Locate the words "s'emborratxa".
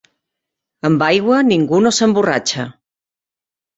1.99-2.67